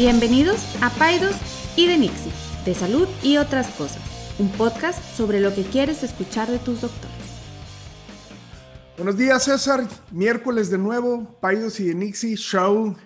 [0.00, 1.36] Bienvenidos a Paidos
[1.76, 2.32] y de Nixie,
[2.64, 4.00] de salud y otras cosas,
[4.38, 7.10] un podcast sobre lo que quieres escuchar de tus doctores.
[8.96, 9.86] Buenos días, César.
[10.10, 12.96] Miércoles de nuevo, Paidos y de Nixie, show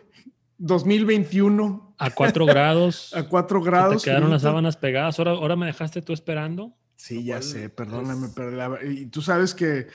[0.58, 1.96] 2021.
[1.98, 3.12] A 4 grados.
[3.16, 4.00] A 4 grados.
[4.04, 5.18] Te quedaron las sábanas pegadas.
[5.18, 6.76] Ahora, ahora me dejaste tú esperando.
[6.94, 9.88] Sí, ya sé, perdóname, pero la- y tú sabes que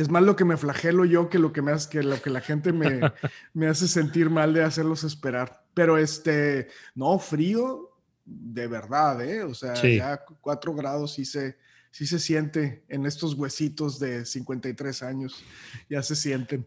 [0.00, 2.30] es más lo que me flagelo yo que lo que me hace, que lo que
[2.30, 3.00] la gente me,
[3.54, 5.64] me hace sentir mal de hacerlos esperar.
[5.74, 7.90] Pero este, no, frío
[8.24, 9.42] de verdad, ¿eh?
[9.42, 9.96] O sea, Sí.
[9.96, 11.56] ya 4 grados sí se,
[11.90, 15.44] sí se siente en estos huesitos de 53 años,
[15.88, 16.66] ya se sienten.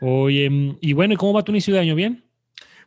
[0.00, 1.94] Oye, mm, y bueno, ¿y cómo va tu inicio de año?
[1.94, 2.22] ¿Bien?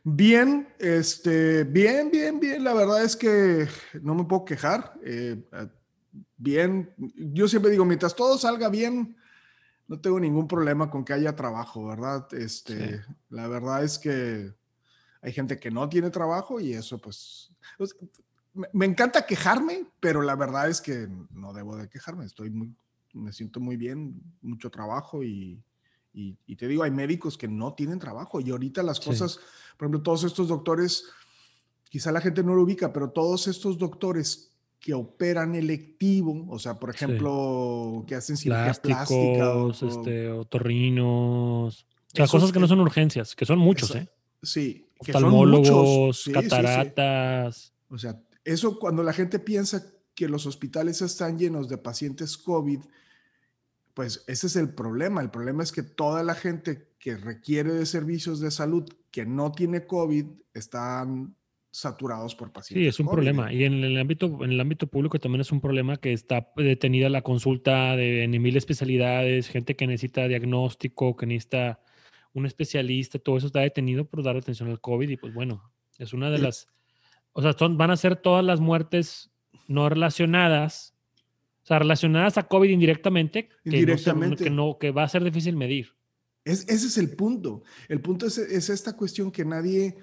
[0.04, 2.63] Bien, este, bien, bien, bien.
[2.63, 3.68] La verdad es que
[4.02, 4.93] no me puedo quejar.
[5.04, 5.68] eh, ah,
[6.38, 9.16] bien, yo siempre digo, mientras todo salga bien,
[9.89, 12.31] no tengo ningún problema con que haya trabajo, ¿verdad?
[12.35, 13.13] Este, Sí.
[13.29, 14.54] la verdad es que
[15.21, 17.87] hay gente que no tiene trabajo y eso, pues, sea,
[18.54, 22.26] me, me encanta quejarme, pero la verdad es que no debo de quejarme.
[22.26, 22.71] Estoy muy,
[23.13, 25.59] me siento muy bien, mucho trabajo y,
[26.13, 29.09] y, y te digo, hay médicos que no tienen trabajo y ahorita las Sí.
[29.09, 29.40] cosas,
[29.76, 31.05] por ejemplo, todos estos doctores,
[31.90, 36.80] quizá la gente no lo ubica, pero todos estos doctores que operan electivo, o sea,
[36.80, 37.04] por Sí.
[37.04, 41.86] ejemplo, que hacen cirugía plástica, o- este, otorrinos.
[42.12, 44.10] O sea, cosas que no son urgencias, que son muchos, Eso- ¿eh?
[44.41, 44.86] sí.
[44.99, 46.49] Oftalmólogos, Sí, sí, sí.
[46.49, 47.74] cataratas.
[47.90, 52.80] O sea, eso cuando la gente piensa que los hospitales están llenos de pacientes COVID,
[53.93, 55.21] pues ese es el problema.
[55.21, 59.52] El problema es que toda la gente que requiere de servicios de salud que no
[59.52, 61.36] tiene COVID están
[61.71, 62.84] saturados por pacientes.
[62.84, 63.15] Sí, es un COVID.
[63.15, 63.53] problema.
[63.53, 67.09] Y en el ámbito, en el ámbito público también es un problema que está detenida
[67.09, 71.79] la consulta de en mil especialidades, gente que necesita diagnóstico, que necesita
[72.34, 75.09] un especialista, todo eso está detenido por dar atención al COVID.
[75.09, 76.44] Y pues bueno, es una de Sí.
[76.44, 76.68] las,
[77.34, 79.31] o sea, son, van a ser todas las muertes
[79.68, 80.96] no relacionadas,
[81.63, 84.44] o sea, relacionadas a COVID indirectamente, que, no Indirectamente.
[84.46, 85.94] que, no, que va a ser difícil medir.
[86.46, 87.63] Es, ese es el punto.
[87.88, 89.96] El punto es, es esta cuestión que nadie,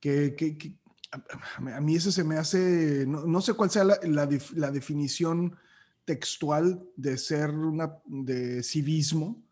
[0.00, 0.72] que, que- que-
[1.14, 4.70] a, mí eso se me hace, no, no sé cuál sea la, la def- la
[4.70, 5.56] definición
[6.04, 9.42] textual de ser una, de civismo,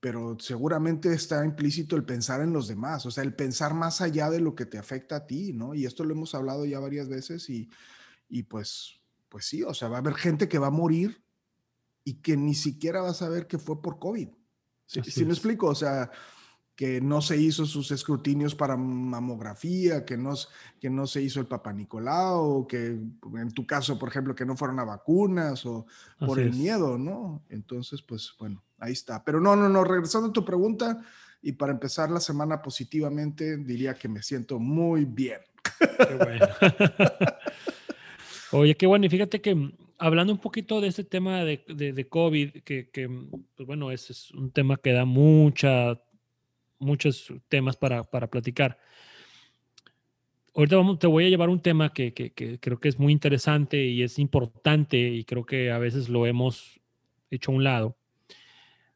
[0.00, 4.30] pero seguramente está implícito el pensar en los demás, o sea, el pensar más allá
[4.30, 5.74] de lo que te afecta a ti, ¿no?
[5.74, 7.68] Y esto lo hemos hablado ya varias veces y,
[8.28, 11.22] y pues, pues sí, o sea, va a haber gente que va a morir
[12.04, 14.28] y que ni siquiera va a saber que fue por COVID.
[14.86, 15.66] ¿Sí, Así sí me explico?
[15.66, 16.10] O sea,
[16.76, 20.34] que no se hizo sus escrutinios para mamografía, que no,
[20.78, 24.56] que no se hizo el Papa Nicolau, que en tu caso, por ejemplo, que no
[24.58, 25.86] fueron a vacunas o
[26.18, 26.56] por el es.
[26.56, 27.42] miedo, ¿no?
[27.48, 29.24] Entonces, pues bueno, ahí está.
[29.24, 31.02] Pero no, no, no, regresando a tu pregunta
[31.40, 35.40] y para empezar la semana positivamente, diría que me siento muy bien.
[35.78, 36.46] Qué bueno.
[38.52, 39.06] Oye, qué bueno.
[39.06, 42.90] Y fíjate que mm, hablando un poquito de este tema de, de- de COVID, que,
[42.90, 46.00] que, mm, pues bueno, ese es un tema que da mucha,
[46.78, 48.78] muchos temas para, para platicar.
[50.54, 53.12] Ahorita vamos, te voy a llevar un tema que, que- que creo que es muy
[53.12, 56.80] interesante y es importante y creo que a veces lo hemos
[57.30, 57.96] hecho a un lado.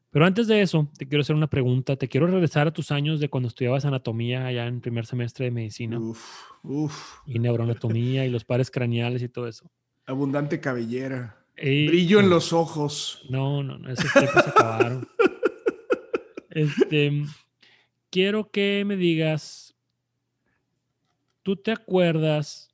[0.09, 1.95] Pero antes de eso, te quiero hacer una pregunta.
[1.95, 5.51] Te quiero regresar a tus años de cuando estudiabas anatomía allá en primer semestre de
[5.51, 9.71] medicina Uf, uf, y neuroanatomía y los pares craneales y todo eso.
[10.07, 13.25] abundante cabellera, Y- brillo en los ojos.
[13.29, 15.07] No, no, no, esos tiempos se acabaron.
[16.53, 17.23] Este,
[18.11, 19.75] quiero que me digas,
[21.41, 22.67] ¿tú te acuerdas?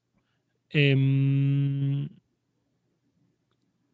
[0.69, 2.09] em,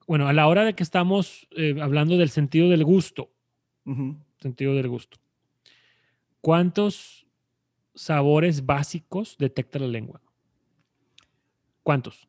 [0.08, 3.30] bueno, a la hora de que estamos eh, hablando del sentido del gusto,
[4.40, 5.18] sentido del gusto,
[6.42, 7.26] ¿cuántos
[7.96, 10.22] sabores básicos detecta la lengua?
[11.84, 12.28] ¿Cuántos?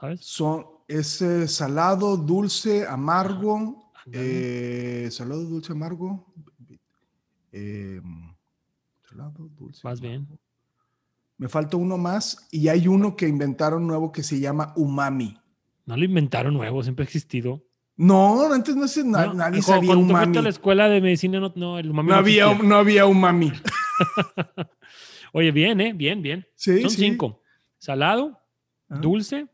[0.00, 0.20] ¿Sabes?
[0.24, 6.32] Son, es eh, salado, dulce, amargo, eh, salado, dulce, amargo.
[7.52, 8.00] eh,
[9.12, 9.80] salado, dulce.
[9.84, 10.26] Vas bien.
[11.38, 15.36] Me falta uno más y hay uno que inventaron nuevo que se llama umami.
[15.86, 17.62] No lo inventaron nuevo, siempre ha existido.
[17.96, 20.38] No, antes no, se, na- No, nadie cuando- sabía cuando umami.
[20.38, 22.68] a la escuela de medicina, no, no, el umami No no había, existía.
[22.68, 23.52] no había umami.
[25.32, 25.92] Oye, bien, ¿eh?
[25.92, 26.46] Bien, bien.
[26.54, 26.96] Sí, Son sí.
[26.96, 27.42] cinco.
[27.78, 28.38] Salado,
[28.88, 29.00] Ajá.
[29.00, 29.46] dulce,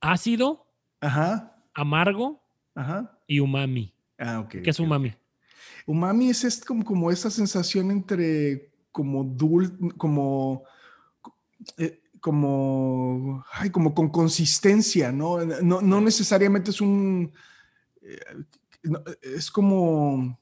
[0.00, 0.66] ácido,
[1.00, 2.42] Ajá, amargo
[2.74, 3.18] ajá.
[3.26, 3.92] y umami.
[4.18, 4.56] Ah, ok.
[4.62, 4.84] ¿Qué es ok.
[5.86, 6.28] Umami?
[6.30, 10.64] Es, es como, como esa sensación entre como dulce, como,
[11.78, 15.44] eh, como, ay, como con consistencia, ¿no?
[15.44, 17.32] No, no necesariamente es un,
[18.02, 18.18] eh,
[18.82, 20.38] no, es como,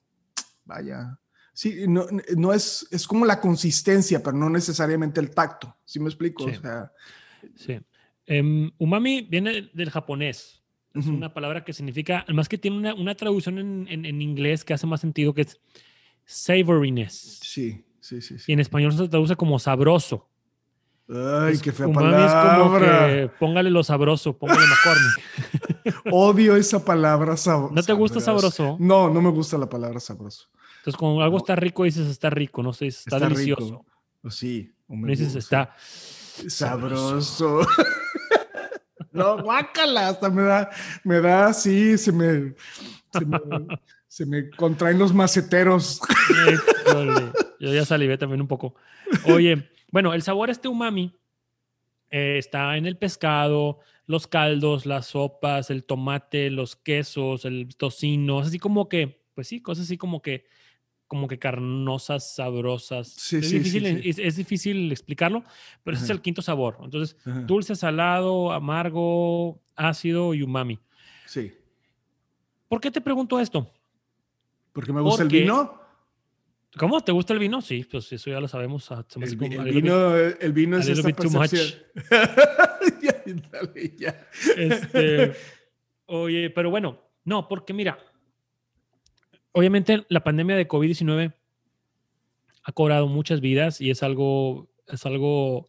[0.65, 1.19] vaya,
[1.57, 2.07] Sí, no,
[2.37, 5.77] no es, es como la consistencia, pero no necesariamente el tacto.
[5.85, 6.43] ¿Sí me explico?
[6.49, 6.57] Sí.
[6.57, 6.93] O sea,
[7.57, 7.81] Sí.
[8.27, 10.64] Em, umami viene del japonés.
[10.95, 14.65] Es una palabra que significa, además que tiene una, una traducción en, en- en inglés
[14.65, 15.61] que hace más sentido, que es
[16.25, 17.41] savoriness.
[17.43, 18.35] sí, sí, sí.
[18.35, 18.53] Y sí.
[18.53, 20.29] en español se traduce como sabroso.
[21.09, 23.09] Ay, Es- qué fea es como palabra.
[23.09, 26.05] que póngale lo sabroso, póngale McCormick.
[26.13, 28.77] Odio esa palabra sab- ¿No te gusta sabroso?
[28.79, 30.49] No, no me gusta la palabra sabroso.
[30.79, 33.85] Entonces, cuando algo está rico, dices está rico, no sé, está, Está delicioso.
[34.23, 34.31] rico.
[34.31, 34.71] Sí.
[34.89, 35.75] No dices está
[36.49, 37.61] sabroso.
[39.15, 40.71] no, guácala, hasta me da,
[41.05, 42.55] me da así, se me,
[44.09, 46.01] se me, contraen los maceteros.
[47.61, 48.75] Yo ya salivé también un poco.
[49.27, 51.17] Oye, bueno, el sabor este umami
[52.11, 58.41] eh, está en el pescado, los caldos, las sopas, el tomate, los quesos, el tocino,
[58.41, 60.45] así como que, pues sí, cosas así como que,
[61.15, 63.07] como que carnosas, sabrosas.
[63.07, 64.09] Sí, es, sí, difícil, sí.
[64.09, 65.45] Es, es difícil explicarlo,
[65.85, 66.17] pero ese es Ajá.
[66.17, 66.77] el quinto sabor.
[66.83, 67.43] Entonces, Ajá.
[67.43, 70.81] dulce, salado, amargo, ácido y umami.
[71.27, 71.53] Sí.
[72.69, 73.71] ¿Por qué te pregunto esto?
[74.73, 75.81] Porque me gusta Porque- el vino.
[76.77, 77.01] ¿Cómo?
[77.01, 77.63] ¿Te gusta el vino?
[77.63, 78.91] Sí, pues eso ya lo sabemos.
[78.91, 81.31] ah, El, como vi- a el little bit- vino, el vino es esta bit too
[81.31, 81.51] much.
[81.51, 81.81] percepción.
[83.03, 83.23] ya,
[83.53, 84.27] dale, ya.
[84.57, 85.33] Este,
[86.07, 87.97] oye, pero bueno, no, porque mira,
[89.55, 91.33] obviamente la pandemia de COVID-19
[92.65, 95.69] ha cobrado muchas vidas y es algo, es algo,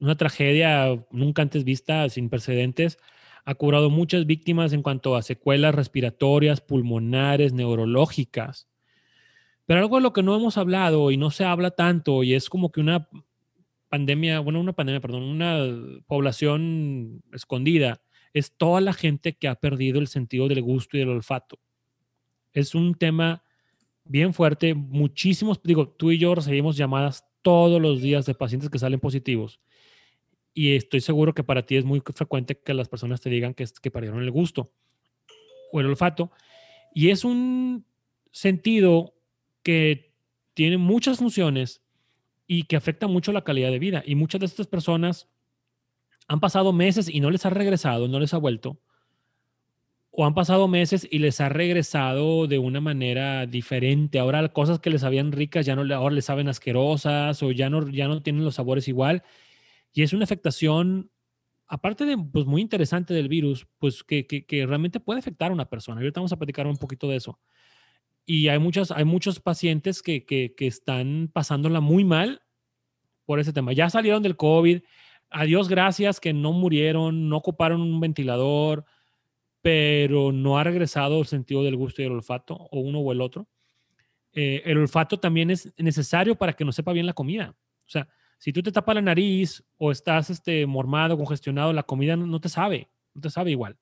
[0.00, 2.98] una tragedia nunca antes vista, sin precedentes.
[3.44, 8.68] Ha cobrado muchas víctimas en cuanto a secuelas respiratorias, pulmonares, neurológicas.
[9.66, 12.50] Pero algo de lo que no hemos hablado y no se habla tanto y es
[12.50, 13.08] como que una
[13.88, 15.58] pandemia, bueno, una pandemia, perdón, una
[16.06, 18.02] población escondida,
[18.32, 21.60] es toda la gente que ha perdido el sentido del gusto y del olfato.
[22.54, 23.42] Es un tema
[24.04, 24.74] bien fuerte.
[24.74, 29.60] Muchísimos, digo, tú y yo recibimos llamadas todos los días de pacientes que salen positivos.
[30.54, 33.66] Y estoy seguro que para ti es muy frecuente que las personas te digan que,
[33.90, 34.70] perdieron el gusto
[35.72, 36.30] o el olfato.
[36.94, 37.84] Y es un
[38.30, 39.14] sentido
[39.64, 40.14] que
[40.54, 41.82] tiene muchas funciones
[42.46, 44.04] y que afecta mucho la calidad de vida.
[44.06, 45.28] Y muchas de estas personas
[46.28, 48.78] han pasado meses y no les ha regresado, no les ha vuelto.
[50.16, 54.20] O han pasado meses y les ha regresado de una manera diferente.
[54.20, 57.88] Ahora cosas que les sabían ricas ya no ahora les saben asquerosas o ya no,
[57.88, 59.24] ya no tienen los sabores igual.
[59.92, 61.10] Y es una afectación,
[61.66, 65.68] aparte de pues, muy interesante del virus, pues que, que, realmente puede afectar a una
[65.68, 66.00] persona.
[66.00, 67.40] Ahorita vamos a platicar un poquito de eso.
[68.24, 72.42] Y hay, muchas, hay muchos pacientes que, que, que están pasándola muy mal
[73.24, 73.72] por ese tema.
[73.72, 74.82] Ya salieron del COVID.
[75.30, 78.84] A Dios gracias que no murieron, no ocuparon un ventilador,
[79.64, 83.22] pero no ha regresado el sentido del gusto y el olfato, o uno o el
[83.22, 83.48] otro.
[84.34, 87.56] Eh, el olfato también es necesario para que nos sepa bien la comida.
[87.86, 88.06] O sea,
[88.36, 92.42] si tú te tapas la nariz o estás este, mormado, congestionado, la comida no, no
[92.42, 93.78] te sabe, no te sabe igual.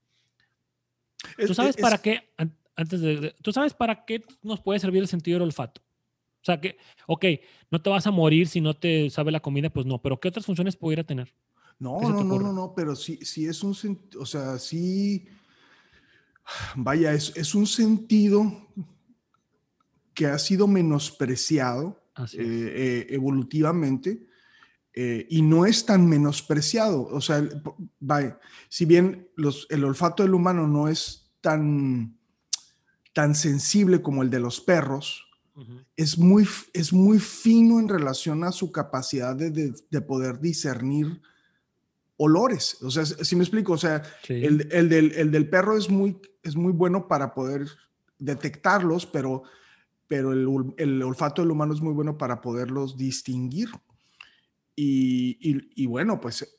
[1.36, 4.78] ¿Tú Es- sabes es- para qué, an- antes de, tú sabes para qué nos puede
[4.78, 5.80] servir el sentido del olfato?
[5.80, 6.76] O sea que,
[7.08, 7.24] ok,
[7.72, 10.28] no te vas a morir si no te sabe la comida, pues no, pero ¿qué
[10.28, 11.34] otras funciones pudiera tener?
[11.80, 13.74] No, ¿Qué se te no, no, no, no, pero sí, sí es un
[14.20, 15.26] o sea, sí,
[16.76, 18.68] vaya, es, es un sentido
[20.14, 22.02] que ha sido menospreciado
[22.38, 24.26] eh, eh, evolutivamente
[24.94, 27.04] eh, y no es tan menospreciado.
[27.06, 27.42] O sea,
[27.98, 32.18] vaya, si bien los, el olfato del humano no es tan,
[33.14, 35.24] tan sensible como el de los perros,
[35.96, 41.20] es muy, es muy fino en relación a su capacidad de, de- de poder discernir
[42.16, 42.82] olores.
[42.82, 44.34] O sea, si me explico, o sea, Sí.
[44.44, 47.66] el, el del, el del perro es muy, es muy bueno para poder
[48.18, 49.42] detectarlos, pero,
[50.06, 53.68] pero el, el olfato del humano es muy bueno para poderlos distinguir.
[54.74, 56.58] Y, y- y bueno, pues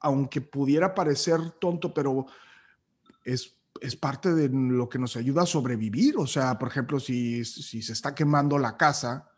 [0.00, 2.26] aunque pudiera parecer tonto, pero
[3.24, 6.16] es, es parte de lo que nos ayuda a sobrevivir.
[6.18, 9.28] O sea, por ejemplo, si, si se está quemando la casa,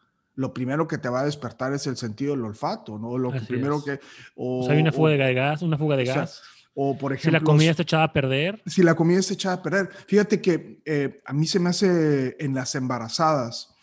[0.41, 3.19] lo primero que te va a despertar es el sentido del olfato, ¿no?
[3.19, 3.85] Lo Así primero es.
[3.85, 4.01] que...
[4.37, 6.43] O sea, hay una o- fuga de gas, una fuga de o sea, gas.
[6.73, 9.57] o por si ejemplo, la comida está echada a perder, si la comida está echada
[9.57, 9.91] a perder.
[10.07, 13.75] Fíjate que eh, a mí se me hace en las embarazadas,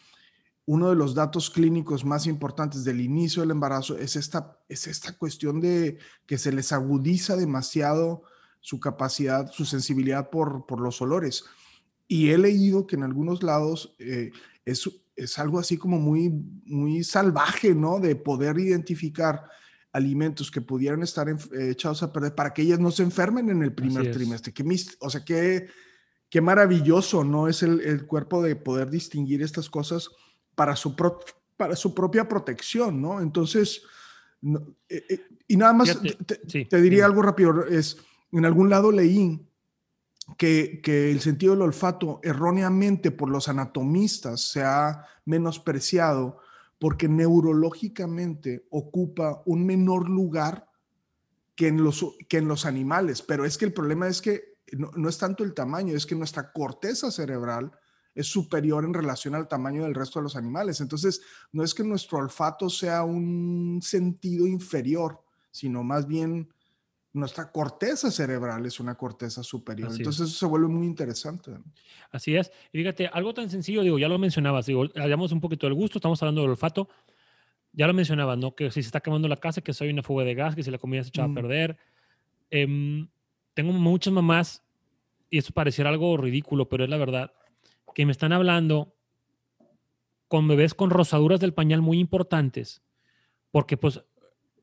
[0.65, 5.15] uno de los datos clínicos más importantes del inicio del embarazo es esta, es esta
[5.15, 8.23] cuestión de que se les agudiza demasiado
[8.61, 11.45] su capacidad, su sensibilidad por, por los olores.
[12.07, 14.31] Y he leído que en algunos lados eh,
[14.65, 16.29] es, es algo así como muy,
[16.65, 17.99] muy salvaje, ¿no?
[17.99, 19.43] De poder identificar
[19.91, 23.49] alimentos que pudieran estar enf- eh, echados a perder para que ellas no se enfermen
[23.49, 24.53] en el primer trimestre.
[24.63, 25.67] Mis- o sea, qué,
[26.29, 27.47] qué maravilloso, ¿no?
[27.47, 30.09] Es el, el cuerpo de poder distinguir estas cosas
[30.55, 30.95] para su,
[31.57, 33.19] para su propia protección, ¿no?
[33.21, 33.81] Entonces,
[34.87, 35.99] eh, eh, y nada más
[36.69, 37.97] te, diría algo rápido, es,
[38.31, 39.41] en algún lado leí
[40.35, 40.81] que,
[41.11, 46.39] el sentido del olfato erróneamente por los anatomistas se ha menospreciado
[46.79, 50.69] porque neurológicamente ocupa un menor lugar
[51.55, 54.91] que en los, que en los animales, pero es que el problema es que no,
[54.95, 57.71] no es tanto el tamaño, es que nuestra corteza cerebral
[58.17, 60.81] es superior en relación al tamaño del resto de los animales.
[60.81, 66.51] Entonces, no es que nuestro olfato sea un sentido inferior, sino más bien
[67.17, 69.91] nuestra corteza cerebral es una corteza superior.
[69.91, 71.51] Entonces, eso se vuelve muy interesante.
[72.11, 72.51] Así es.
[72.71, 75.97] Y fíjate, algo tan sencillo, digo, ya lo mencionabas, digo, hablamos un poquito del gusto,
[75.97, 76.87] estamos hablando del olfato.
[77.73, 78.55] Ya lo mencionabas, ¿no?
[78.55, 80.71] Que si se está quemando la casa, que soy una fuga de gas, que si
[80.71, 81.33] la comida se echa a mm.
[81.33, 81.77] perder.
[82.49, 83.07] Em,
[83.53, 84.63] tengo muchas mamás,
[85.29, 87.33] y eso pareciera algo ridículo, pero es la verdad,
[87.93, 88.93] que me están hablando
[90.27, 92.81] con bebés con rosaduras del pañal muy importantes,
[93.51, 94.01] porque pues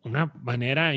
[0.05, 0.95] una manera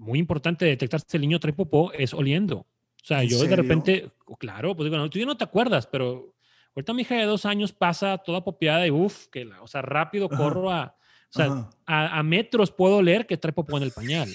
[0.00, 2.58] muy importante de detectar si el niño trae popó es oliendo.
[2.58, 6.34] O sea, yo de repente, claro, pues digo, no, tú ya no te acuerdas, pero
[6.74, 9.82] ahorita mi hija de dos años pasa toda popeada y uff, que la, o sea,
[9.82, 10.96] rápido corro a,
[11.28, 14.28] o sea, a, a, metros puedo leer que trae popó en el pañal.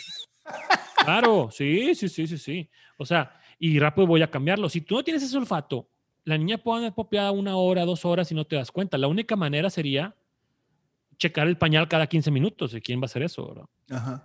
[1.03, 2.69] Claro, sí, sí, sí, sí, sí.
[2.97, 4.69] O sea, y rápido voy a cambiarlo.
[4.69, 5.89] Si tú no tienes ese olfato,
[6.23, 8.97] la niña puede andar popeada una hora, dos horas y no te das cuenta.
[8.97, 10.15] La única manera sería
[11.17, 12.73] checar el pañal cada 15 minutos.
[12.73, 13.69] ¿Y quién va a hacer eso?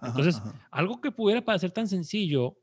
[0.03, 2.57] Entonces, algo que pudiera parecer tan sencillo,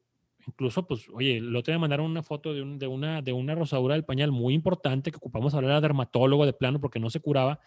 [0.46, 4.06] incluso, pues, oye, lo te mandaron una foto de, de, una, de una rosadura del
[4.06, 7.60] pañal muy importante que ocupamos hablar a dermatólogo de plano porque no se curaba.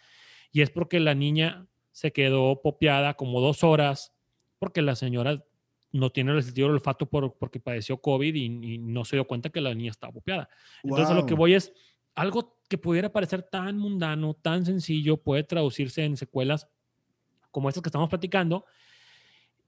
[0.52, 4.12] Y es porque la niña se quedó popeada como dos horas
[4.58, 5.44] porque la señora
[5.92, 9.50] no tiene el sentido del olfato por, porque padeció COVID y, no se dio cuenta
[9.50, 10.48] que la niña estaba bopeada.
[10.82, 11.72] Entonces, lo que voy es
[12.20, 16.68] algo que pudiera parecer tan mundano, tan sencillo, puede traducirse en secuelas
[17.50, 18.66] como estas que estamos platicando.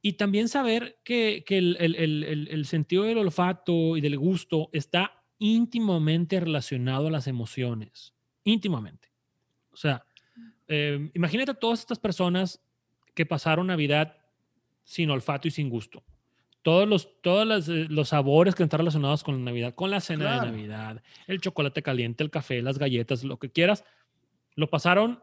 [0.02, 5.24] Y también saber que, que el, el, el, sentido del olfato y del gusto está
[5.38, 8.12] íntimamente relacionado a las emociones,
[8.44, 9.08] íntimamente.
[9.70, 10.04] O sea,
[10.68, 12.60] eh, imagínate a todas estas personas
[13.14, 14.18] que pasaron Navidad
[14.84, 16.04] sin olfato y sin gusto
[16.62, 20.40] todos los, todos eh, los, sabores que están relacionados con la Navidad, con la cena
[20.40, 23.84] de Navidad, el chocolate caliente, el café, las galletas, lo que quieras,
[24.54, 25.20] lo pasaron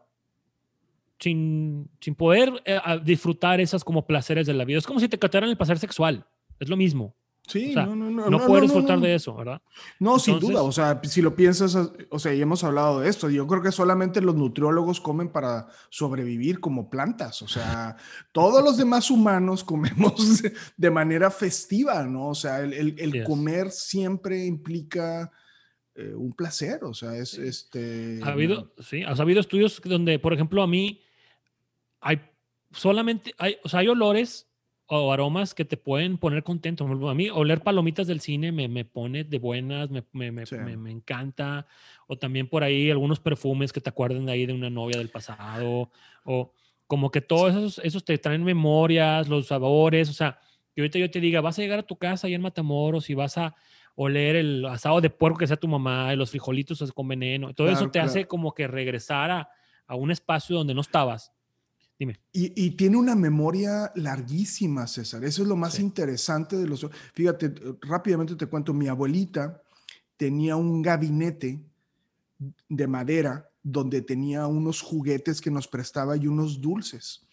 [1.18, 4.78] sin, sin poder eh, disfrutar esas como placeres de la vida.
[4.78, 6.26] Es como si te cataran el placer sexual,
[6.58, 7.14] es lo mismo.
[7.50, 8.30] Sí, no, no, no.
[8.30, 9.60] No, puedes disfrutar de eso, ¿verdad?
[9.98, 10.62] No, sin duda.
[10.62, 11.76] O sea, si lo piensas,
[12.08, 13.28] o sea, ya hemos hablado de esto.
[13.28, 17.42] Yo creo que solamente los nutriólogos comen para sobrevivir como plantas.
[17.42, 17.96] O sea,
[18.32, 20.42] todos los demás humanos comemos
[20.76, 22.28] de manera festiva, ¿no?
[22.28, 25.32] O sea, el, comer siempre implica
[25.96, 26.84] eh, un placer.
[26.84, 28.20] O sea, es este.
[28.22, 31.00] Ha habido, sí, ha habido estudios donde, por ejemplo, a mí
[32.00, 32.20] hay
[32.70, 34.49] solamente, hay, o sea, hay olores
[34.92, 36.84] o aromas que te pueden poner contento.
[37.08, 41.64] A mí, oler palomitas del cine me, me pone de buenas, me, me, me, encanta.
[42.08, 45.08] O también por ahí algunos perfumes que te acuerdan de ahí de una novia del
[45.08, 45.90] pasado.
[46.24, 46.52] O
[46.88, 50.10] como que todos esos, esos te traen memorias, los sabores.
[50.10, 50.40] O sea,
[50.74, 53.14] que ahorita yo te diga, vas a llegar a tu casa ahí en Matamoros y
[53.14, 53.54] vas a
[53.94, 57.54] oler el asado de puerco que sea tu mamá, los frijolitos con veneno.
[57.54, 59.50] Todo eso te hace como que regresar a,
[59.86, 61.32] a un espacio donde no estabas
[62.32, 65.22] y, tiene una memoria larguísima, César.
[65.24, 66.86] Eso es lo más interesante de los...
[67.12, 67.52] Fíjate,
[67.82, 69.62] rápidamente te cuento, mi abuelita
[70.16, 71.62] tenía un gabinete
[72.68, 77.26] de madera donde tenía unos juguetes que nos prestaba y unos dulces.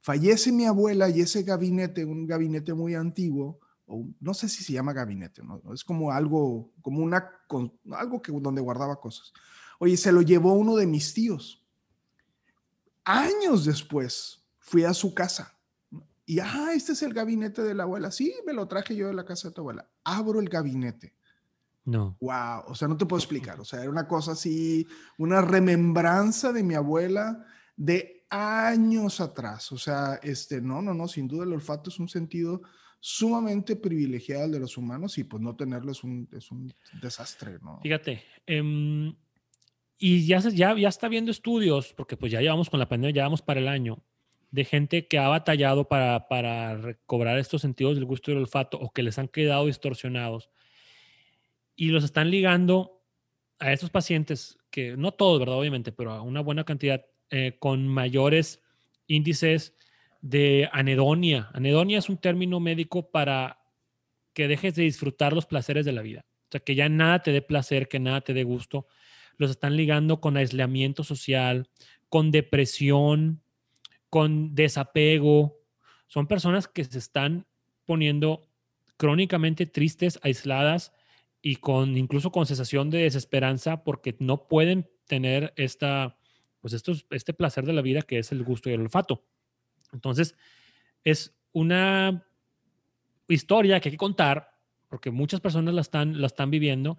[0.00, 4.74] Fallece mi abuela y ese gabinete, un gabinete muy antiguo, o no sé si se
[4.74, 5.62] llama gabinete, ¿no?
[5.72, 7.30] es como algo, como una,
[7.92, 9.32] algo que donde guardaba cosas.
[9.78, 11.60] Oye, se lo llevó uno de mis tíos
[13.04, 15.60] años después fui a su casa
[16.30, 18.12] y, ah, este es el gabinete de la abuela.
[18.12, 19.90] Sí, me lo traje yo de la casa de tu abuela.
[20.04, 21.16] Abro el gabinete.
[21.84, 22.16] No.
[22.20, 23.58] Wow, o sea, no te puedo explicar.
[23.58, 24.86] O sea, era una cosa así,
[25.18, 29.72] una remembranza de mi abuela de años atrás.
[29.72, 32.62] O sea, este, no, no, no, sin duda el olfato es un sentido
[33.00, 37.80] sumamente privilegiado de los humanos y pues no tenerlo es un, es un desastre, ¿no?
[37.82, 39.12] Fíjate, eh,
[40.02, 43.24] y ya, ya, ya está viendo estudios, porque pues ya llevamos con la pandemia, ya
[43.24, 44.02] vamos para el año,
[44.50, 48.78] de gente que ha batallado para, para recobrar estos sentidos del gusto y del olfato
[48.78, 50.48] o que les han quedado distorsionados.
[51.76, 53.02] Y los están ligando
[53.58, 55.58] a estos pacientes, que no todos, ¿verdad?
[55.58, 58.62] Obviamente, pero a una buena cantidad, eh, con mayores
[59.06, 59.76] índices
[60.22, 61.50] de anedonia.
[61.52, 63.60] Anedonia es un término médico para
[64.32, 66.24] que dejes de disfrutar los placeres de la vida.
[66.48, 68.86] O sea, que ya nada te dé placer, que nada te dé gusto
[69.40, 71.70] los están ligando con aislamiento social,
[72.10, 73.40] con depresión,
[74.10, 75.56] con desapego.
[76.08, 77.46] Son personas que se están
[77.86, 78.46] poniendo
[78.98, 80.92] crónicamente tristes, aisladas
[81.40, 86.18] y con incluso con sensación de desesperanza porque no pueden tener esta,
[86.60, 89.24] pues esto, este placer de la vida que es el gusto y el olfato.
[89.94, 90.36] Entonces,
[91.02, 92.26] es una
[93.26, 94.50] historia que hay que contar
[94.90, 96.98] porque muchas personas la están, la están viviendo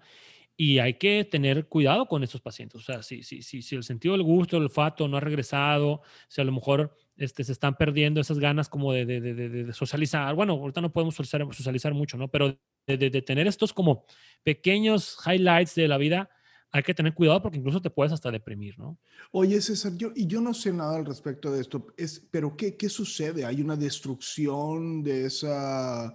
[0.56, 2.80] y hay que tener cuidado con estos pacientes.
[2.80, 6.02] O sea, si, si, si, si el sentido del gusto, el olfato no ha regresado,
[6.28, 9.72] si a lo mejor este, se están perdiendo esas ganas como de, de, de, de
[9.72, 10.34] socializar.
[10.34, 12.28] Bueno, ahorita no podemos socializar, socializar mucho, ¿no?
[12.28, 14.04] Pero de, tener estos como
[14.42, 16.30] pequeños highlights de la vida,
[16.70, 18.98] hay que tener cuidado porque incluso te puedes hasta deprimir, ¿no?
[19.30, 22.76] Oye, César, yo, y yo no sé nada al respecto de esto, es, pero ¿qué,
[22.76, 23.44] qué sucede?
[23.44, 26.14] ¿Hay una destrucción de esa,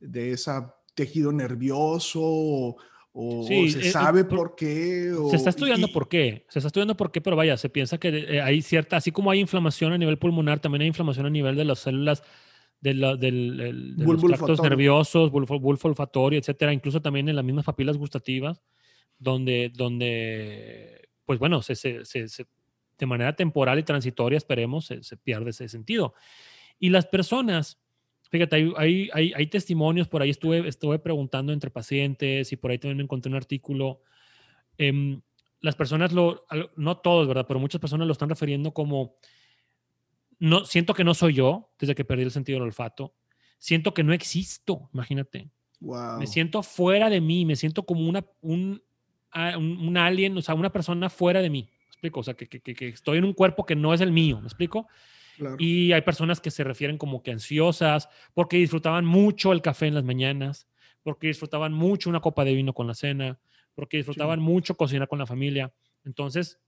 [0.00, 2.20] de esa tejido nervioso?
[2.22, 2.76] ¿O,
[3.14, 5.12] se eh, eh, sabe por qué?
[5.30, 8.08] se está estudiando por qué, se está estudiando por qué, pero vaya, se piensa que
[8.08, 11.54] eh, hay cierta, así como hay inflamación a nivel pulmonar, también hay inflamación a nivel
[11.54, 12.22] de las células
[12.80, 17.98] de, del, de los tractos nerviosos, bulfo, olfatorio, etcétera, incluso también en las mismas papilas
[17.98, 18.62] gustativas,
[19.18, 22.46] donde, donde pues bueno, se, se, se,
[22.98, 26.14] de manera temporal y transitoria, esperemos, se, pierde ese sentido.
[26.78, 27.81] Y las personas
[28.32, 32.78] Fíjate, hay, hay, hay, testimonios, por ahí estuve, estuve preguntando entre pacientes y por ahí
[32.78, 34.00] también me encontré un artículo.
[34.78, 35.20] Em,
[35.60, 36.46] las personas, lo,
[36.76, 37.44] no todos, ¿verdad?
[37.46, 39.16] Pero muchas personas lo están refiriendo como,
[40.38, 43.14] no, siento que no soy yo desde que perdí el sentido del olfato.
[43.58, 45.50] Siento que no existo, imagínate.
[46.18, 48.82] Me siento fuera de mí, me siento como una, un,
[49.58, 51.68] un, alien, o sea, una persona fuera de mí.
[51.70, 52.20] ¿Me explico?
[52.20, 54.46] O sea, que, que, que, estoy en un cuerpo que no es el mío, ¿me
[54.46, 54.88] explico?
[55.58, 59.94] Y hay personas que se refieren como que ansiosas, porque disfrutaban mucho el café en
[59.94, 60.68] las mañanas,
[61.02, 63.38] porque disfrutaban mucho una copa de vino con la cena,
[63.74, 65.72] porque disfrutaban mucho cocinar con la familia.
[66.04, 66.60] Entonces,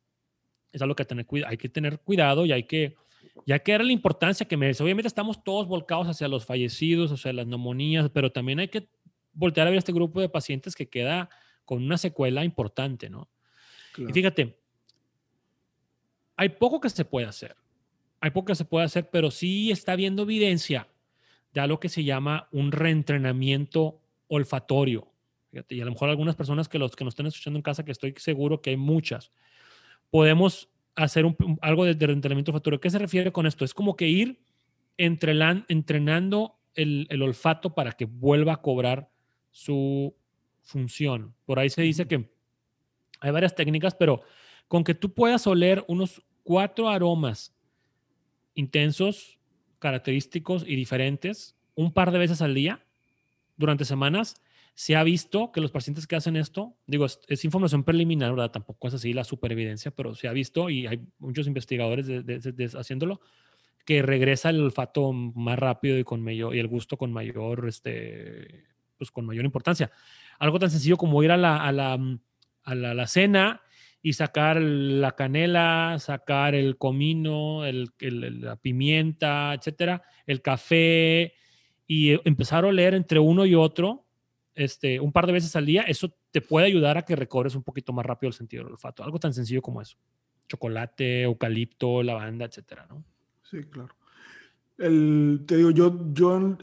[0.72, 2.96] es algo que tener, hay que tener cuidado y hay que,
[3.46, 4.82] ya que era la importancia que merece.
[4.82, 8.88] Obviamente estamos todos volcados hacia los fallecidos, hacia las neumonías, pero también hay que
[9.32, 11.28] voltear a ver este grupo de pacientes que queda
[11.64, 13.28] con una secuela importante, ¿no?
[13.96, 14.58] Y fíjate,
[16.36, 17.56] hay poco que se puede hacer
[18.24, 20.88] hay poco que se puede hacer, pero sí está habiendo evidencia
[21.52, 25.12] de algo que se llama un reentrenamiento olfatorio.
[25.68, 27.92] y a lo mejor algunas personas que, los, que nos están escuchando en casa, que
[27.92, 29.30] estoy seguro que hay muchas,
[30.10, 31.26] podemos hacer
[31.60, 32.80] algo de, reentrenamiento olfatorio.
[32.80, 33.62] ¿Qué se refiere con esto?
[33.62, 34.40] Es como que ir
[34.96, 39.10] entrenando el, el olfato para que vuelva a cobrar
[39.50, 40.16] su
[40.62, 41.34] función.
[41.44, 42.30] Por ahí se dice que
[43.20, 44.22] hay varias técnicas, pero
[44.66, 47.54] con que tú puedas oler unos cuatro aromas
[48.54, 49.38] intensos,
[49.78, 52.84] característicos y diferentes un par de veces al día
[53.56, 54.40] durante semanas.
[54.74, 58.50] Se ha visto que los pacientes que hacen esto, digo, es, información preliminar, ¿verdad?
[58.50, 62.06] Tampoco es así la superevidencia, pero se ha visto y hay muchos investigadores
[62.74, 63.20] haciéndolo,
[63.84, 68.64] que regresa el olfato más rápido y con mayor, y el gusto con mayor, este,
[68.96, 69.92] pues con mayor importancia.
[70.38, 72.18] Algo tan sencillo como ir a la, a la,
[72.64, 73.60] a la cena
[74.04, 77.90] y sacar la canela, sacar el comino, el,
[78.42, 81.32] la pimienta, etcétera, el café
[81.86, 84.04] y empezar a oler entre uno y otro
[84.54, 87.62] este, un par de veces al día, eso te puede ayudar a que recobres un
[87.62, 89.02] poquito más rápido el sentido del olfato.
[89.02, 89.96] Algo tan sencillo como eso.
[90.48, 93.02] Chocolate, eucalipto, lavanda, etcétera, ¿no?
[93.42, 93.96] Sí, claro.
[94.76, 96.56] El, te digo, yo, yo eh,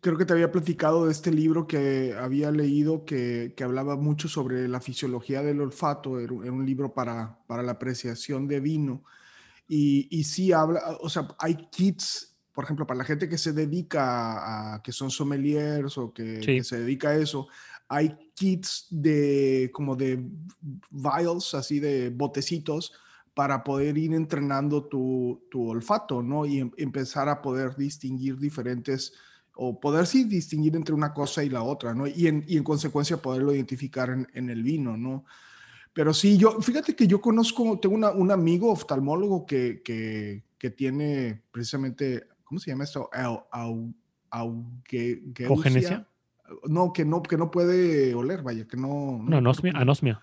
[0.00, 4.28] creo que te había platicado de este libro que había leído que, que hablaba mucho
[4.28, 9.04] sobre la fisiología del olfato, era, un libro para, para la apreciación de vino.
[9.68, 13.52] Y, y sí habla, o sea, hay kits, por ejemplo, para la gente que se
[13.52, 17.48] dedica a, que son sommeliers o que, que, se dedica a eso,
[17.88, 20.24] hay kits de como de
[20.90, 22.92] vials, así de botecitos,
[23.36, 26.46] para poder ir entrenando tu, tu olfato, ¿no?
[26.46, 29.12] Y em, empezar a poder distinguir diferentes,
[29.56, 32.06] o poder sí distinguir entre una cosa y la otra, ¿no?
[32.06, 35.24] Y en, y en consecuencia poderlo identificar en, en, el vino, ¿no?
[35.92, 40.70] Pero sí, yo, fíjate que yo conozco, tengo una, un amigo oftalmólogo que, que, que,
[40.70, 43.08] tiene precisamente, ¿cómo se llama esto?
[43.50, 43.94] Au,
[45.48, 46.06] ¿Cogenesia?
[46.64, 49.20] No, que no, que no puede oler, vaya, que no.
[49.26, 49.72] No, anosmia.
[49.74, 50.22] anosmia.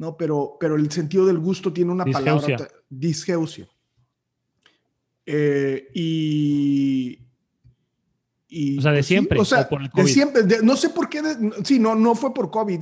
[0.00, 0.16] ¿no?
[0.16, 3.68] Pero, pero el sentido del gusto tiene una palabra, disgeusia.
[5.26, 7.18] Eh, y,
[8.50, 9.40] y, o sea, de pues siempre.
[9.40, 10.42] o sea, de siempre.
[10.62, 11.22] no sé por qué.
[11.64, 12.80] sí, no, no fue por COVID.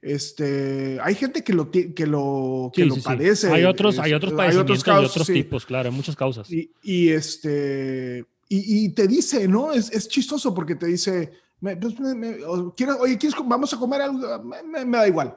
[0.00, 3.50] Este, hay gente que lo, que lo, que lo padece.
[3.50, 6.50] Hay otros, hay otros padecimientos hay otros, otros tipos, claro, hay muchas causas.
[6.52, 9.72] Y, y este, y, te dice, ¿no?
[9.72, 11.94] Es, es chistoso porque te dice, me, pues,
[12.76, 14.42] quiero, oye, ¿quieres, vamos a comer algo?
[14.42, 15.36] me da igual.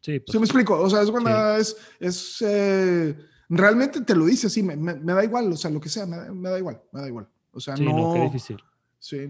[0.00, 0.38] Sí, pues.
[0.38, 0.78] me explico?
[0.78, 1.10] O sea, es,
[1.58, 3.16] es, es eh,
[3.50, 6.58] Realmente te lo dice así, me, da igual, o sea, lo que sea, me, da
[6.58, 7.26] igual, me da igual.
[7.52, 8.12] O sea, no.
[8.14, 8.56] qué difícil.
[8.98, 9.28] Sí.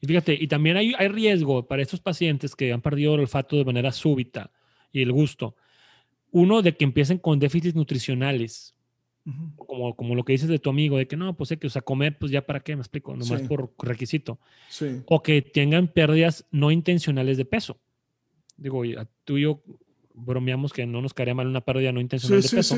[0.00, 3.56] Y fíjate, y también hay, hay riesgo para estos pacientes que han perdido el olfato
[3.56, 4.50] de manera súbita
[4.92, 5.56] y el gusto.
[6.30, 8.74] Uno, de que empiecen con déficits nutricionales.
[9.56, 11.70] como, como lo que dices de tu amigo, de que no, pues hay que, o
[11.70, 14.38] sea, comer, pues ya para qué, me explico, nomás por requisito.
[14.68, 15.02] Sí.
[15.06, 17.78] O que tengan pérdidas no intencionales de peso.
[18.56, 18.82] Digo,
[19.24, 19.62] tú y yo
[20.14, 22.76] bromeamos que no nos caería mal una pérdida no intencional de peso.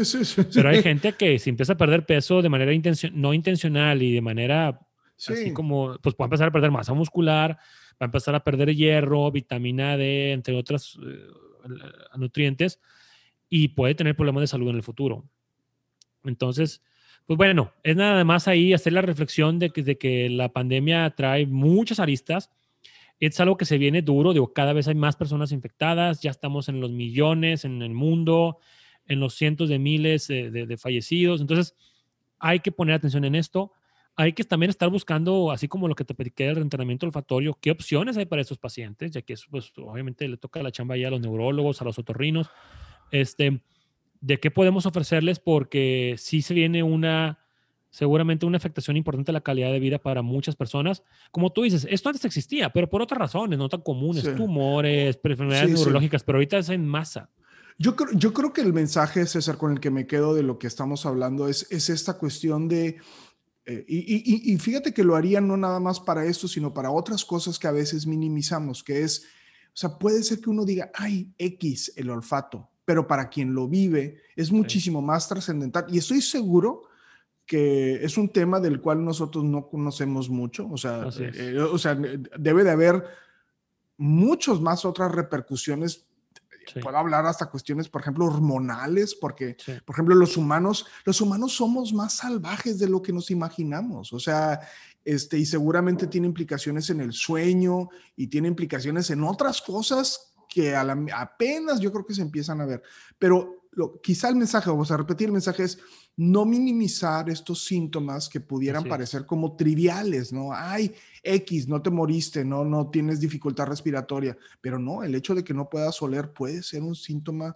[0.55, 2.73] pero hay gente que si empieza a perder peso de manera
[3.13, 4.84] no intencional y de manera
[5.19, 7.59] así como, pues puede empezar a perder masa muscular,
[7.93, 11.29] va a empezar a perder hierro, vitamina D, entre otros eh,
[12.17, 12.81] nutrientes,
[13.49, 15.25] y puede tener problemas de salud en el futuro.
[16.25, 16.83] Entonces,
[17.27, 21.11] pues bueno, es nada más ahí hacer la reflexión de que, de que la pandemia
[21.11, 22.51] trae muchas aristas.
[23.21, 26.69] Es algo que se viene duro, digo, cada vez hay más personas infectadas, ya estamos
[26.69, 28.59] en los millones en el mundo,
[29.07, 31.75] en los cientos de miles de, fallecidos, entonces
[32.39, 33.73] hay que poner atención en esto,
[34.17, 37.71] hay que también estar buscando, así como lo que te pedí del entrenamiento olfatorio, qué
[37.71, 41.09] opciones hay para estos pacientes, ya que eso, pues, obviamente le toca la chamba ya
[41.09, 42.49] a los neurólogos, a los otorrinos,
[43.11, 43.63] este,
[44.21, 47.41] de qué podemos ofrecerles, porque sí se viene una
[47.95, 51.05] seguramente una afectación importante a la calidad de vida para muchas personas.
[51.31, 55.71] Como tú dices, esto antes existía, pero por otras razones, no tan comunes, tumores, enfermedades
[55.71, 57.31] neurológicas, pero ahorita es en masa.
[57.79, 60.59] Yo creo, yo creo que el mensaje, César, con el que me quedo de lo
[60.59, 62.99] que estamos hablando es, es esta cuestión de,
[63.67, 67.25] eh, y, y, fíjate que lo harían no nada más para esto, sino para otras
[67.25, 69.25] cosas que a veces minimizamos, que es,
[69.69, 73.67] o sea, puede ser que uno diga, ay, X, el olfato, pero para quien lo
[73.67, 75.87] vive es muchísimo más trascendental.
[75.89, 76.83] Y estoy seguro
[77.47, 81.95] que es un tema del cual nosotros no conocemos mucho, o sea, eh, o sea
[81.95, 83.05] debe de haber
[83.97, 86.07] muchas más otras repercusiones.
[86.83, 91.93] Puedo hablar hasta cuestiones, por ejemplo, hormonales, porque, por ejemplo, los humanos, los humanos somos
[91.93, 94.13] más salvajes de lo que nos imaginamos.
[94.13, 94.61] O sea,
[95.05, 100.75] este, y seguramente tiene implicaciones en el sueño y tiene implicaciones en otras cosas que
[100.77, 102.83] apenas yo creo que se empiezan a ver.
[103.19, 103.64] Pero
[104.03, 105.79] quizá el mensaje, vamos a repetir el mensaje es
[106.17, 110.53] no minimizar estos síntomas que pudieran parecer como triviales, ¿no?
[110.53, 115.43] Ay, X, no te moriste, no, no tienes dificultad respiratoria, pero no, el hecho de
[115.43, 117.55] que no puedas oler puede ser un síntoma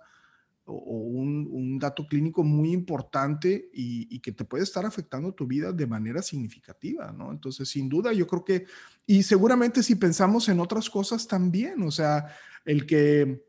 [0.65, 5.73] o, un, dato clínico muy importante y, y, que te puede estar afectando tu vida
[5.73, 7.31] de manera significativa, ¿no?
[7.31, 8.67] Entonces, sin duda, yo creo que,
[9.07, 12.27] y seguramente si pensamos en otras cosas también, o sea,
[12.65, 13.48] el que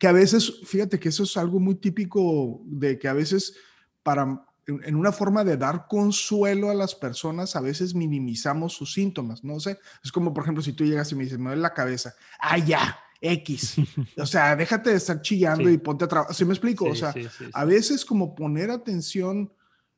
[0.00, 3.54] que a veces, fíjate que eso es algo muy típico de que a veces
[4.02, 9.44] para en una forma de dar consuelo a las personas, a veces minimizamos sus síntomas,
[9.44, 11.74] no sé, es como por ejemplo si tú llegas y me dices, me duele la
[11.74, 13.76] cabeza, ah, ya, X,
[14.16, 16.86] o sea, déjate de estar chillando y ponte a trabajar, ¿sí me explico?
[16.86, 17.12] o sea,
[17.52, 19.52] a veces como poner atención,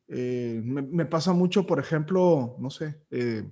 [0.08, 3.48] eh, me, pasa mucho, por ejemplo, no sé, eh,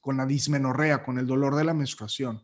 [0.00, 2.42] con la dismenorrea, con el dolor de la menstruación.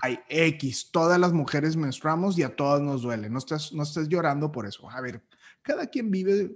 [0.00, 3.28] Hay X, todas las mujeres menstruamos y a todas nos duele.
[3.28, 4.88] No estés, no estés llorando por eso.
[4.90, 5.22] A ver,
[5.62, 6.52] cada quien vive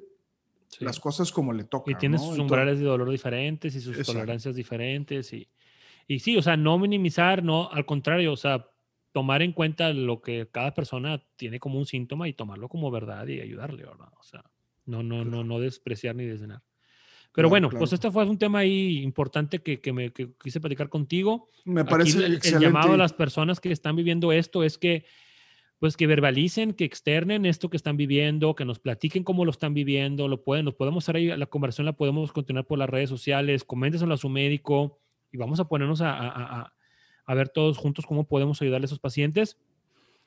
[0.78, 1.90] las cosas como le toca.
[1.90, 5.33] Y tiene sus umbrales de dolor diferentes y sus tolerancias diferentes.
[5.33, 5.48] Y,
[6.06, 8.66] y sí, o sea, no minimizar, no, al contrario, o sea,
[9.12, 13.26] tomar en cuenta lo que cada persona tiene como un síntoma y tomarlo como verdad
[13.26, 14.09] y ayudarle, ¿verdad?
[14.18, 14.44] O sea,
[14.87, 16.62] no, no, no, no despreciar ni desdenar.
[17.32, 21.48] Pero bueno, pues este fue un tema ahí importante que, que me quise platicar contigo.
[21.64, 25.04] Me parece el, el, llamado a las personas que están viviendo esto es que
[25.78, 29.72] pues que verbalicen, que externen esto que están viviendo, que nos platiquen cómo lo están
[29.72, 33.08] viviendo, lo pueden, nos podemos hacer ahí, la conversación la podemos continuar por las redes
[33.08, 34.98] sociales, coménteselo a su médico
[35.32, 36.74] y vamos a ponernos a, a,
[37.24, 39.56] a, ver todos juntos cómo podemos ayudarle a esos pacientes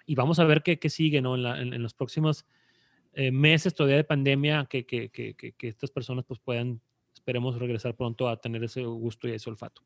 [0.08, 1.36] y vamos a ver qué, qué sigue ¿no?
[1.36, 2.48] en, en, en los próximos
[3.14, 6.82] eh, meses todavía de pandemia, que, que, que, que, estas personas pues puedan
[7.24, 9.82] esperemos regresar pronto a tener ese gusto y ese olfato.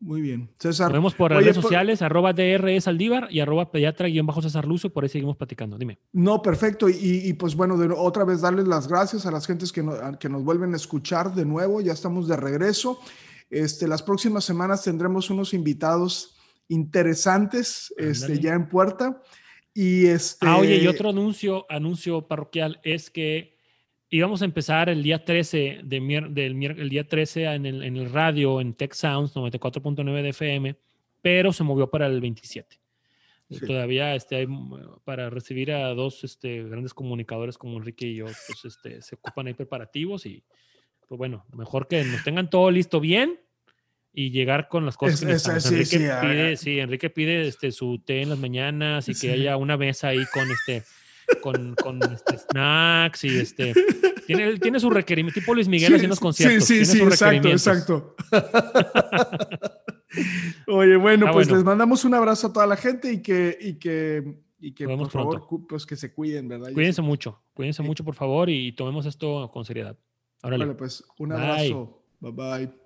[0.00, 0.48] Muy bien.
[0.58, 0.88] César.
[0.88, 5.36] Nos vemos por redes sociales, arroba DRS Aldívar y arroba pediatra-césar Lucio, por ahí seguimos
[5.36, 5.76] platicando.
[5.76, 5.98] Dime.
[6.12, 6.88] No, perfecto.
[6.88, 9.84] Y, pues bueno, de, otra vez darles las gracias a las gentes que,
[10.18, 11.82] que nos vuelven a escuchar de nuevo.
[11.82, 13.00] Ya estamos de regreso.
[13.50, 16.36] Este, las próximas semanas tendremos unos invitados
[16.68, 19.22] interesantes este, ya en puerta.
[19.74, 20.46] Y este...
[20.46, 23.55] Ah, oye, y otro anuncio, anuncio parroquial es que
[24.10, 28.10] íbamos a empezar el día 13 de del el día 13 en el, en el
[28.10, 30.76] radio en Tech Sounds 94.9 de FM,
[31.22, 32.78] pero se movió para el 27.
[33.64, 34.48] Todavía este, hay,
[35.04, 39.46] para recibir a dos este, grandes comunicadores como Enrique y yo, pues este, se ocupan
[39.46, 40.42] ahí preparativos y
[41.06, 43.40] pues bueno, mejor que nos tengan todo listo bien
[44.12, 48.30] y llegar con las cosas que Enrique pide, sí, Enrique pide este, su té en
[48.30, 50.82] las mañanas y que haya una mesa ahí con este
[51.42, 53.74] con, con este, snacks y este.
[54.26, 56.64] Tiene, tiene su requerimiento, tipo Luis Miguel haciendo los conciertos.
[56.64, 58.16] Sí, sí, sí, exacto, exacto.
[60.66, 64.40] Oye, bueno, pues les mandamos un abrazo a toda la gente y que, y que,
[64.58, 66.72] y que por favor, pues que se cuiden, ¿verdad?
[66.72, 69.96] Cuídense mucho, cuídense mucho, por favor, y tomemos esto con seriedad.
[70.42, 70.74] Órale.
[70.74, 72.02] pues un abrazo.
[72.20, 72.32] bye.
[72.32, 72.85] bye.